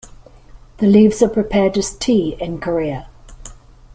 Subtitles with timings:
[0.79, 3.07] The leaves are prepared as tea in Korea.